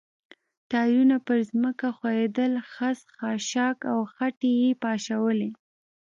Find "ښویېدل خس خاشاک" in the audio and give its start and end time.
1.97-3.77